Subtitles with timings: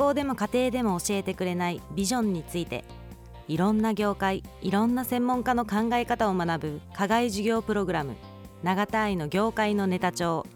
[0.00, 2.84] 校でも家庭でも教えてくれないビジョンについて
[3.48, 8.16] いろんな業界いろんな専門家の考え方を学ぶ課外授業プログラム
[8.62, 10.46] 永田愛の業界のネタ帳。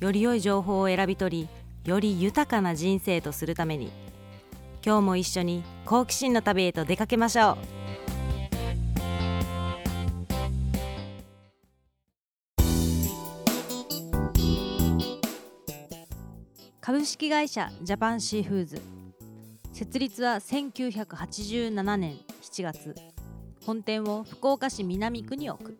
[0.00, 1.48] より良い情報を選び取
[1.84, 3.92] りより豊かな人生とするために
[4.84, 7.81] 今日も一緒に好奇心の旅へと出かけましょう。
[16.84, 18.82] 株式会社ジャパンシーフーズ
[19.72, 22.96] 設立は1987年7月。
[23.64, 25.78] 本店を福岡市南区に置く。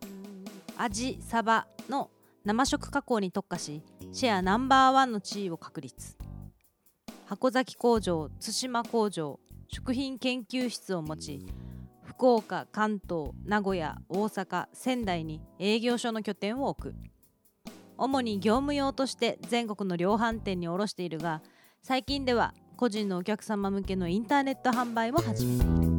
[0.77, 2.09] アジサバの
[2.45, 6.16] 生食加工に特化しシェアナンバーワンの地位を確立。
[7.27, 11.48] 箱崎工場対馬工場食品研究室を持ち
[12.05, 17.12] 福岡関東名古屋大阪仙台に営業所の拠点を置く。
[17.97, 21.43] 主に業務用として全国の量販店に卸しているが
[21.83, 25.93] 最近では個人のお客様向けのインターネット販売も始めている。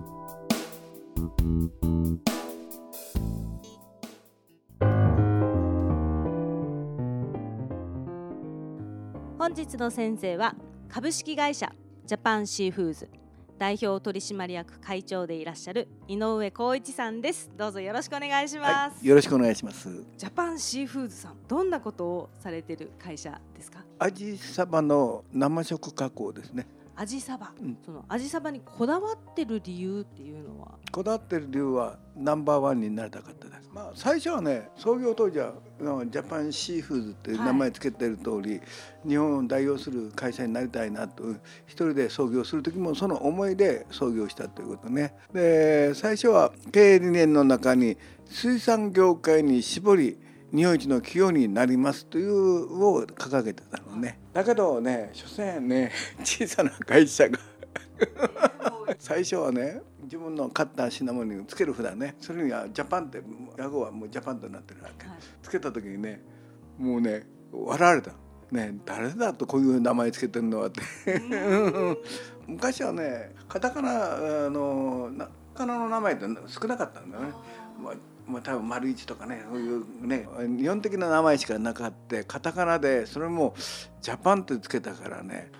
[9.38, 10.56] 本日の先生は
[10.88, 11.72] 株式会社
[12.06, 13.23] ジャパンシーフーズ。
[13.60, 17.50] 代表取締役会長でいらっしゃる井上幸一さんです。
[17.56, 19.90] どうぞよろしくお願いします、はい、よろしくお願いします。
[20.18, 23.84] ジャパンシーフーズさんどんなことをされてる会社ですか？
[24.00, 26.66] アジサバの生食加工ですね
[26.96, 30.72] アジサバ、うん、そのアジサバにこだわってる理由っていうのは？
[30.92, 33.70] こだわってる理由はナンバーワンになりたかったです。
[33.74, 38.62] まあ最初はね創業当時はジャパンシーフーズっていう名前つけてる通り、はい、
[39.10, 41.24] 日本を代表する会社になりたいなと
[41.66, 45.16] 一人で創業する時もその思いで創業したということね。
[45.34, 47.98] で最初は経営理念の中に
[48.30, 50.18] 水産業界に絞り
[50.54, 54.20] 日本一の企業になりますというを掲げてたのね。
[54.34, 55.92] だけどね所詮ね
[56.24, 57.40] 小さな会社が。
[59.00, 62.16] 最初はね自分の買った品物につける札ね。
[62.20, 63.24] それにはジャパンって
[63.58, 66.22] 屋号はもうジャパンとなってるわけ、はい、つけた時にね
[66.78, 68.12] もうね笑われた。
[68.52, 70.82] ね、誰だとこういう名前つけてるのはって。
[72.46, 75.12] 昔はねカタカナの
[75.56, 77.34] カナの名前って少なかったんだよね。
[78.28, 83.54] まあ、多分丸一とかねそういうね日本的な名前しかなかってカタカナでそれも
[84.02, 85.52] ジャパンってつけたからね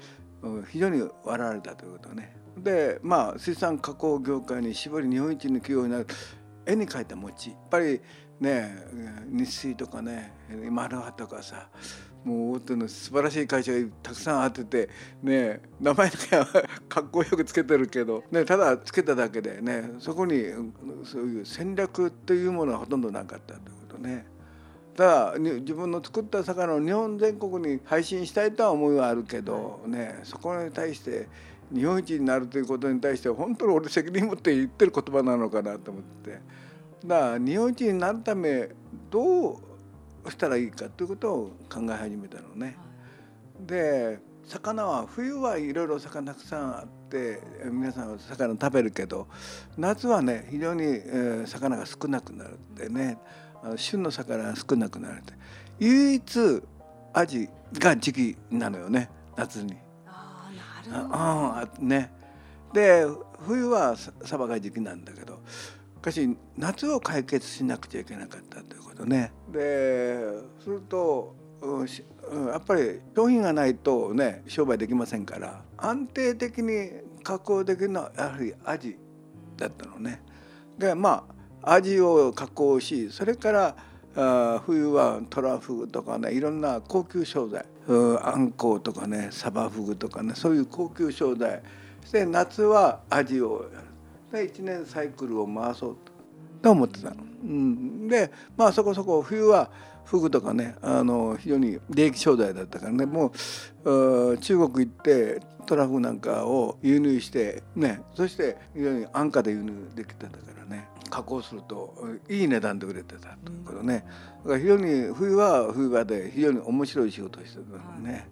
[0.70, 2.36] 非常に笑われたということね。
[2.58, 6.08] でまあ水産加工業界に絞り日本一の企業になる
[6.66, 8.02] 絵に描いた餅やっぱり
[8.40, 8.76] ね
[9.30, 10.34] 日水とかね
[10.70, 11.70] マルハとかさ
[12.24, 14.90] もう大手の素晴らしい会社がたくさんあってて
[15.22, 16.46] ね名前だけは
[16.88, 20.44] かっこよくつけてるけど、ね、ただつけただけでねそこに
[21.04, 24.26] そういう戦略というものはほとんどなかったということね。
[24.96, 31.28] ただ自分の作った魚を日本全国に配信したいとは思いはあるけどねそこに対して
[31.74, 36.40] 日本一になるということに対して本当に俺責任持って言ってる言葉なのかなと思って
[37.06, 38.70] だから日本一になるため
[39.10, 39.58] どう
[40.30, 42.78] したらいいかということを考え始めたのね。
[43.60, 47.42] で魚は冬はいろいろ魚たくさんあって
[47.72, 49.28] 皆さん魚食べるけど
[49.78, 53.18] 夏はね非常に、えー、魚が少なくなるってね。
[53.78, 55.34] 旬の魚が少なくなるって。
[55.80, 56.62] 唯一
[57.14, 59.78] アジが時期なのよね夏に。
[60.92, 62.12] あね。
[62.74, 63.06] で
[63.46, 63.96] 冬は
[64.26, 69.32] サバが時期なんだけどしかし夏を解決しなくちゃいけなかったということね。
[69.52, 70.28] で
[70.62, 71.34] すると
[72.52, 76.90] やっぱり商品がないとね商売できませんから安定的に
[77.24, 78.98] 加工できるのはやはりアジ
[79.56, 80.22] だったのね。
[80.78, 81.26] でま
[81.62, 83.76] あアジを加工しそれから
[84.16, 91.62] あ冬はトラフグとかねいろんな高級商材あんこうとかねサバフグとかねそういう高級商材
[92.02, 93.93] そして夏はアジをやる
[94.34, 95.98] で1年サイクルを回そう
[96.62, 97.18] と思ってたの。
[97.44, 99.70] うん、でまあそこそこ冬は
[100.06, 103.34] フグとかねあの非常に利益商材だったからねも
[103.84, 111.94] う中国行ってトラフグなんかを輸入してねそして非常に安価で輸入できてたからね加工すると
[112.30, 114.06] いい値段で売れてたということね
[114.44, 118.28] だから非常に冬は冬場で非常に面白い仕事をしてたのね。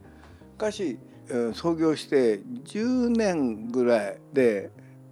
[0.58, 1.00] しかし
[1.54, 4.70] 創業して10年ぐらいで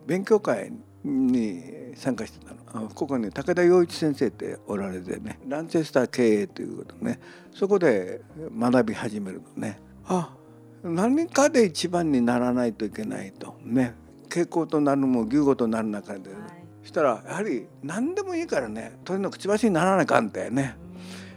[0.09, 0.73] 勉強会
[1.03, 2.89] に参加してたの。
[2.89, 7.19] ここに武田洋一先生っておられてねランチェスター経営ということね
[7.53, 8.21] そこで
[8.57, 9.79] 学び始めるのね。
[10.05, 10.33] あ
[10.81, 13.93] 何かで一番にならないといけないとね
[14.29, 16.87] 傾向となるも牛語となる中で、はい。
[16.87, 20.75] したらやはり何でもいいからね鳥のくちばしにならないかんってね。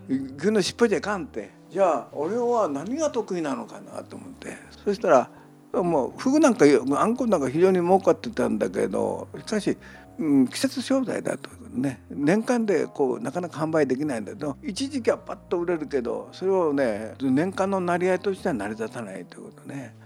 [0.08, 1.50] 牛の尻尾じゃいかんって。
[1.70, 4.56] じゃあ俺は何が得意なのかなと思って。
[4.82, 5.30] そしたら
[5.72, 9.76] もうフグなんかあんこなんか非常に儲かってたんだけどしかし、
[10.18, 20.02] うん、季節商材だとね年間でこうなかなか販売できないんだけど一時期はパッと売れるけどそれをね年間の成り合いとしては成り立たないということね。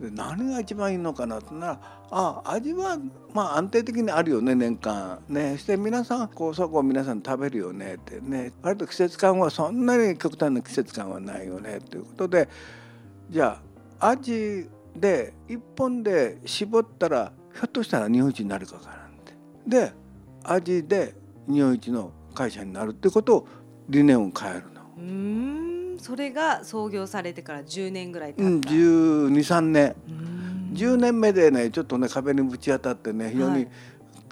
[0.00, 1.80] 何が一番いいのかなってなら
[2.10, 2.98] あ味は
[3.34, 12.48] まあ安定的にあるよね年間ねして皆さんこうそこを皆さん食べるよねってね割と季節感はそんなに極端な季節感はないよねということで
[13.28, 13.60] じゃ
[14.00, 14.66] あ味
[14.96, 19.00] で一本で絞ったらひょっとしたら日本一になるかから
[19.66, 19.92] で
[20.44, 21.14] 味で
[21.48, 23.48] 日本一の会社になるってことを
[23.88, 24.80] 理念を変えるの。
[24.98, 25.98] うん。
[25.98, 29.96] それが創業されてから10年ぐらい経った、うん、1 2 3年。
[30.72, 33.66] 10年目でねちょっとね壁にぶち当たってね非常に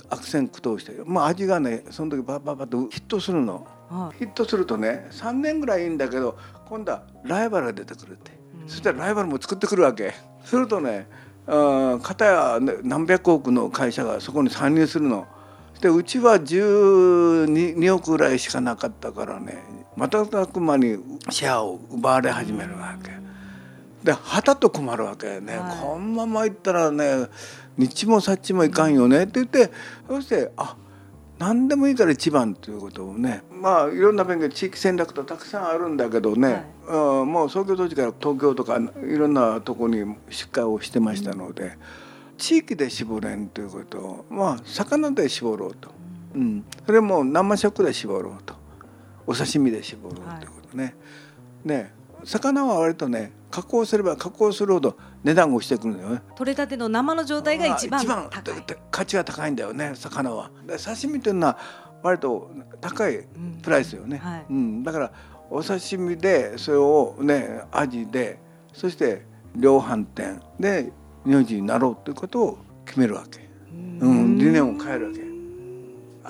[0.09, 6.39] 悪戦苦闘して、はい、まあ味がねその時バッバッバッとヒットするの、はい、ヒットするとね3年ぐらいいいんだけど
[6.69, 8.31] 今度はライバルが出てくるって、
[8.69, 10.15] そしたらライバルも作ってくるわけ
[10.49, 11.07] するとね
[12.03, 15.27] 片や何百億の会社がそこに参入するの。
[15.81, 19.63] でうちは12億ぐらいしかなかったからね
[19.95, 20.99] 瞬く間に
[21.31, 23.13] シェアを奪われ始めるわけ。
[24.03, 27.27] で旗と困るわけね、はい、このままいったらね
[27.77, 29.71] 日もさっちもいかんよねって言って
[30.09, 30.77] そしてあ
[31.39, 41.71] 何でもいいから一番ということをねまあいろんな勉強地域戦略とたくさんあるんだけどね、はい、もう創業当時から東京とかいろんなとこに出荷をしてましたので、うん、
[42.37, 45.91] 地域で絞れんということをまあ魚で絞ろうと、
[46.35, 48.59] うん、それも生食で絞ろうと。
[49.29, 50.85] お刺身で絞ろうということね。
[50.85, 51.93] はい、ね
[52.25, 56.23] 魚は割とね加工すれば加工するほど値段が落ちてくるんだよね。
[56.37, 58.55] 取れたての生の状態が一番高い。
[58.91, 60.51] 価値が高いんだよね魚は。
[60.67, 61.59] 刺身というのは
[62.03, 62.51] 割と
[62.81, 63.27] 高い
[63.63, 64.47] プライスよね、うん、はい。
[64.49, 65.13] うん、だから
[65.51, 68.39] お刺身でそれをねアジで
[68.73, 70.93] そして量販店で
[71.25, 73.49] 日本人になろうということを決めるわけ、
[74.01, 75.28] うん、理念を変えるわけ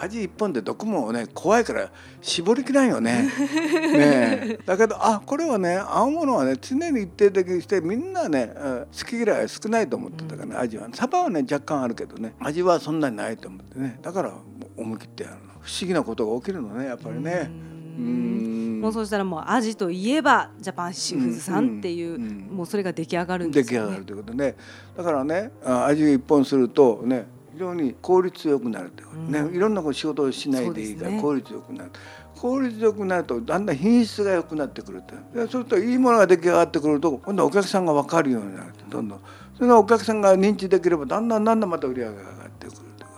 [0.01, 1.91] 味一本で毒もね怖いから
[2.21, 3.31] 絞りきらんよね。
[3.93, 8.53] ねだけどあこれはね青物はね常に一定的にしてみんなね
[8.99, 13.99] 好き嫌い少ないと思ってたからね味はサバはね若干あるけどね味はそんなにないと思ってね。
[14.03, 14.33] だから
[14.77, 17.51] 思い切ってやるの不思議なことが起きるのねやっぱりね。
[17.99, 18.81] うん。
[18.81, 23.91] もうそうしたらもうアジといえばジャパンシーフーズさんっていう、うんうん、もうそれが出来上がるんですよね。
[23.91, 24.57] 出来上がるということで、ね、
[24.97, 27.27] だからねアジ一本するとね
[27.59, 31.91] 非常に効率よくなるという、うん、ね、いろんな仕事をしないでいいから効率よくなる。
[32.37, 35.15] 効率よくなるとだんだん品質が良くなってくると。
[35.35, 39.21] そうするといいものが出来上がってくると今度はお客さんが分かるようになるどんどん。
[39.57, 42.77] それがお客さんが認知できればだんだんだんだんまた売り上げが上がってくる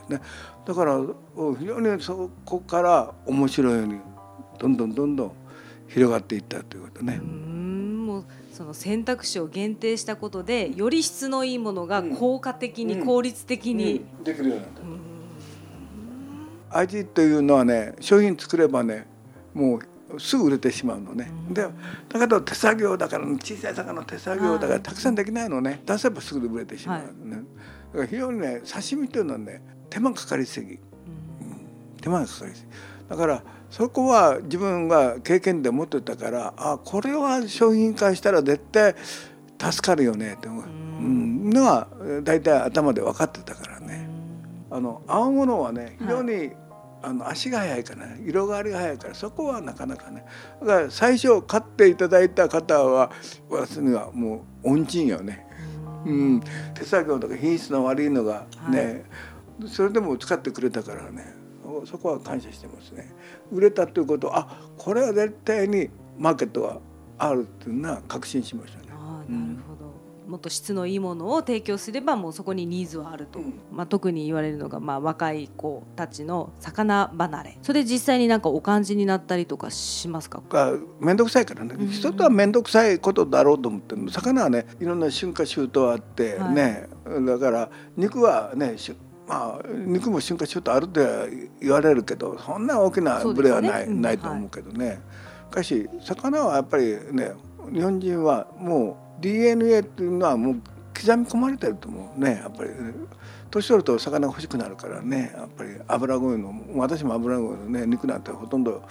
[0.08, 0.22] というね。
[0.64, 0.98] だから
[1.58, 4.00] 非常にそこから面白いように
[4.58, 5.32] どんどんどんどん
[5.88, 7.20] 広がっていったということね。
[8.61, 14.71] その選択肢を限定したことでより質のいいものが効果的に、効率的に、できるようになっ
[16.69, 16.79] た。
[16.81, 19.07] 味というのはね商品作ればね
[19.55, 19.81] も
[20.15, 21.67] うすぐ売れてしまうのね、で
[22.11, 25.81] だけど手作業だから小さい魚の手作業だからたくさんできないのね。
[25.87, 27.37] 出せばすぐ売れてしまうね、
[27.95, 30.79] だから非常にね刺身というのはね手間かかりすぎ、
[32.03, 32.69] 手間がかかりすぎ
[33.11, 38.95] だからそこは自分が経験で持ってたからあこれは商品化したら絶対
[39.61, 41.88] 助かるよねって思う、うん、のは
[42.23, 44.09] 大体頭で分かってたからね。
[44.71, 46.57] あの青物はね非常に、はい、
[47.02, 50.25] あの足が速いからね色変わりが速いからそこはなかなかね。
[50.61, 53.11] だから最初買っていただいた方は
[53.50, 55.47] 私にはもう恩人よね。
[56.07, 56.40] うん、
[56.75, 59.05] 手作業とか品質の悪いのがね、
[59.61, 61.39] はい、それでも使ってくれたからね
[61.87, 63.12] そこは感謝してますね。
[63.52, 66.78] 売れたということはあこれは絶対にマーケットが
[67.18, 68.87] あるっていうのは確信しましたね。
[68.90, 69.92] あなるほど、
[70.25, 77.58] うん、もっと質のいいものを提供すればもうそこにニーズはあると、うん、まあ、特に言われるのが、まあ、若い子たちの魚離れ。
[77.62, 80.42] それ実際になんかお感じになったりとかしますか？
[81.00, 88.76] 面倒くさいからね、うん、人とは面倒くさいことだろうと思って魚はねいろんな春夏秋冬あってね、はい、だから肉はね
[89.30, 95.00] まあ肉も瞬間ちょっとあるって言われるけどそんな大きなブレはないね、ないと思うけどね、はい、し
[95.52, 97.32] かし魚はやっぱりね
[97.72, 100.54] 日本人はもう DNA っていうのはもう
[101.00, 102.70] 刻み込まれてると思うねやっぱり、
[103.52, 108.82] 年取ると魚が欲しくなるからねやっぱり脂ごいの私も脂ごいのね肉なんてほとんど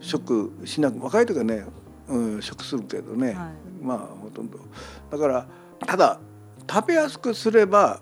[0.00, 1.64] 食しなく若い時はね、
[2.08, 3.36] うん、食するけどね、はい、
[3.82, 4.58] まあほとんど。
[5.10, 5.46] だから
[5.86, 6.20] ただ
[6.70, 8.00] 食べやすくすれば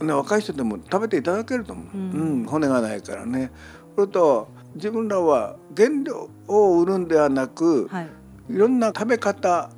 [0.00, 3.50] ね、若い人でも食べていただけると思う、うん、うん、骨がないからね。
[3.94, 8.08] それと自分らは原料を売るんではなく、はい、
[8.50, 9.70] いろんな食べ方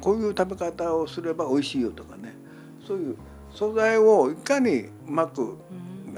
[0.00, 2.34] こういう食べ方をすれば美味しいよとかね。
[2.86, 3.16] そういう
[3.52, 5.56] 素材をいかにうまくうん。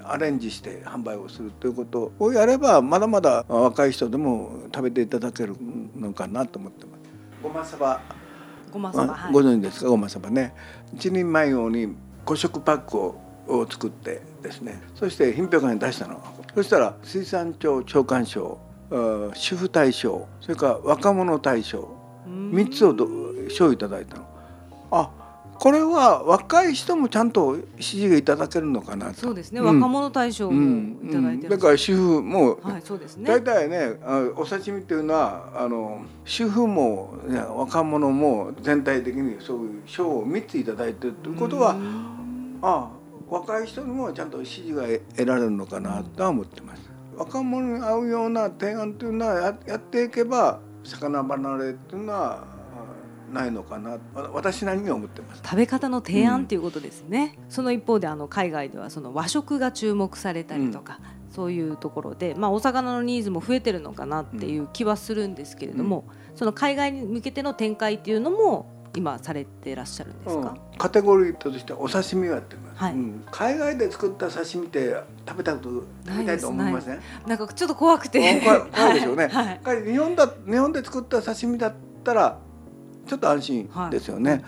[0.06, 5.56] アレンジして販売をするということをやればまだまだ若い人でも食べていただける
[5.96, 7.00] のかなと思ってます。
[7.42, 8.02] ごまさば。
[8.70, 9.32] ごまさば、はい。
[9.32, 9.88] ご存知ですか？
[9.88, 10.52] ごまさばね。
[10.94, 11.94] 一人前用に
[12.26, 13.14] 5食パックを
[13.48, 16.20] を作ってですねそして品評会に出したの。
[16.54, 18.58] そしたら水産庁長官賞
[19.34, 21.88] 主婦大賞それから若者大賞
[22.26, 22.50] うん。
[22.52, 23.08] 3つをど
[23.48, 24.26] 賞いただいたの。
[24.90, 25.10] あ
[25.58, 29.14] これは若い人もちゃんと支持がいただけるのかなと。
[29.14, 29.66] そうですね、うん。
[29.80, 30.98] 若者大賞うん。
[31.02, 31.50] もいただいてうん。
[31.50, 33.24] だから主婦もはいそうですね。
[33.26, 42.58] 大体ねあお刺身っていうのはあの主婦も、ね、若者も全体的にそういう賞を3ついただいてるということはうん。
[42.62, 42.90] あ
[43.34, 44.84] 若い人にもちゃんと支持が
[45.16, 46.82] 得られるのかなとは思ってます。
[47.16, 53.98] 若者に合うような提案というのはややっていけば魚離れっていうのはあないのかなわ
[54.32, 55.42] 私なりには思ってます。
[55.44, 61.00] 食べ方の提案っていうことですね、その一方であの海外ではその和食が注目されたりとか、
[61.30, 66.04] そういうところで、まあ、お魚のニーズも増えてるのかなっていう気はするんですけれども、
[66.36, 70.78] その海外に向けての展開っていうのも今されてらっしゃるんですか、うん。
[70.78, 72.92] カテゴリーとしてお刺身はやってます、はい。
[72.94, 73.24] うん。
[73.30, 74.96] 海外で作った刺身って
[75.28, 75.70] 食べたこと
[76.06, 77.00] 食べたいと思いません？
[77.26, 78.40] なんかちょっと怖くて。
[78.74, 79.28] 怖いでしょうね。
[79.28, 79.82] はい。
[79.84, 82.38] 日本だ日本で作った刺身だったら
[83.06, 84.42] ちょっと安心ですよね、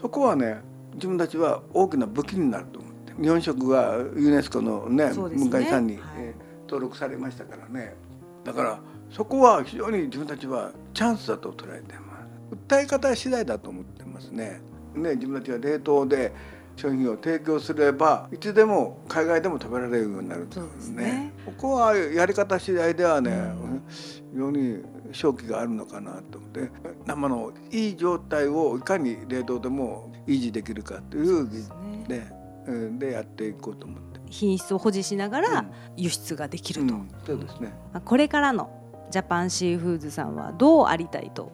[0.00, 0.60] そこはね
[0.94, 3.22] 自分たちは大きな武器になると思って。
[3.22, 5.14] 日本食がユネスコのねね。
[5.14, 6.02] 文化遺産に、はい。
[6.18, 7.96] えー登録されましたからね。
[8.44, 8.78] だから
[9.10, 12.09] そこは非常に自分たちはチャンスだと捉えてます
[12.50, 14.60] 訴え方次第だと思ってますね。
[14.94, 16.32] ね自分たちが冷凍で
[16.76, 21.32] 商品を提供すればいつでも海外でも食べられるようになるとそうですね。
[21.44, 23.34] ここはやり方次第ではね、う
[23.66, 23.82] ん。
[23.88, 26.70] 非常に商機があるのかなと思って。
[27.06, 32.04] 生のいい状態をいかに冷凍でも維持できるかという技術ね。
[32.08, 34.20] でうんでやっていこうと思って。
[34.30, 35.70] 品質を保持しながらうん。
[35.96, 37.74] 輸出ができると、うんそうですね。
[37.92, 38.70] まあこれからの
[39.10, 41.52] ジャパンシーフーズさんはどうありたいと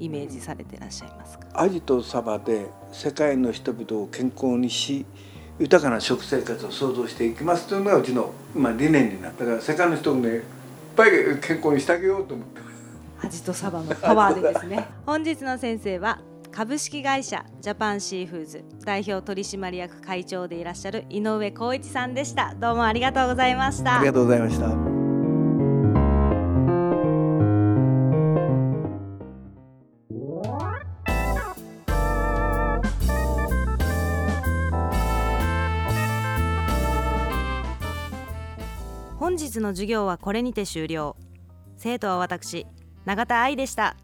[0.00, 1.46] イメージされていらっしゃいますか？
[1.54, 5.06] アジとサバで世界の人々を健康にし
[5.58, 10.42] 豊かな食生活を創造していきますというのがうちのまあ理念になっただから世界の人をねいっ
[10.96, 11.10] ぱい
[11.40, 12.70] 健康にしてあげようと思ってま
[13.20, 13.26] す。
[13.26, 16.20] アジとサバのパワーでですね本日の先生は
[16.50, 24.83] 株式会社ジャパンシーフーズ代表取締役会長でいらっしゃる井上幸一さんでしたどうもありがとうございましたありがとうございました。
[39.24, 41.16] 本日の授業はこれにて終了。
[41.78, 42.66] 生徒は私
[43.06, 43.96] 永田愛でした。